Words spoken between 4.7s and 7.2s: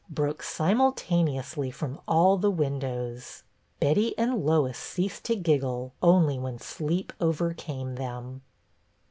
ceased to giggle only when sleep